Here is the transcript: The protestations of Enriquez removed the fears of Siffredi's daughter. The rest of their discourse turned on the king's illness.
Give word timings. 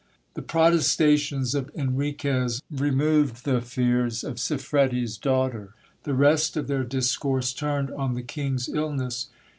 The 0.33 0.41
protestations 0.41 1.53
of 1.53 1.69
Enriquez 1.75 2.63
removed 2.71 3.45
the 3.45 3.61
fears 3.61 4.23
of 4.23 4.39
Siffredi's 4.39 5.15
daughter. 5.15 5.75
The 6.05 6.15
rest 6.15 6.57
of 6.57 6.65
their 6.67 6.83
discourse 6.83 7.53
turned 7.53 7.91
on 7.91 8.15
the 8.15 8.23
king's 8.23 8.67
illness. 8.67 9.27